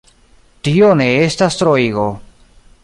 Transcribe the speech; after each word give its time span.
Tio 0.67 0.89
ne 1.01 1.11
estas 1.27 1.61
troigo. 1.61 2.11